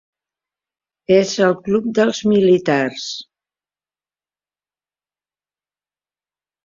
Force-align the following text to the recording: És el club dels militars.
És 1.17 1.33
el 1.47 1.53
club 1.67 1.91
dels 1.99 2.21
militars. 2.31 3.05